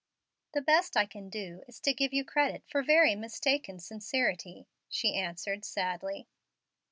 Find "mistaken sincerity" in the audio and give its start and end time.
3.13-4.67